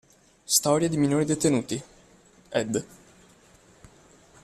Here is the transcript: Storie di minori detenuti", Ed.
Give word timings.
Storie 0.55 0.89
di 0.89 0.97
minori 0.97 1.25
detenuti", 1.25 1.79
Ed. 2.49 2.83